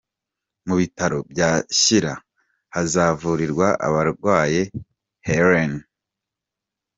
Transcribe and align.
Mu 0.67 0.75
Bitaro 0.79 1.17
bya 1.31 1.51
Shyira 1.79 2.13
hazavurirwa 2.73 3.67
abarwaye 3.87 4.61
‘hernie’. 5.27 5.83